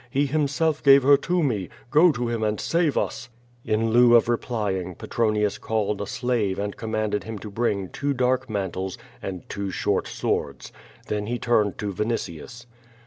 [0.09, 1.69] He himself gave her to me.
[1.91, 3.29] Go to him and save us."
[3.63, 8.11] In lieu of replying, Petronius called a slave and com manded him to bring two
[8.15, 10.71] dark mantles and two short swords.
[11.05, 12.65] Then he turned to Vinitius.